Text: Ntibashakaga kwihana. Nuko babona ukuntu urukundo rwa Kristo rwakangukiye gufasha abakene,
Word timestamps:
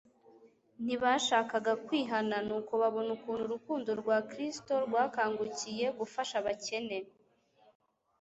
Ntibashakaga 0.83 1.73
kwihana. 1.85 2.35
Nuko 2.47 2.71
babona 2.81 3.09
ukuntu 3.17 3.41
urukundo 3.47 3.89
rwa 4.01 4.17
Kristo 4.29 4.73
rwakangukiye 4.85 5.85
gufasha 5.99 6.35
abakene, 6.41 6.97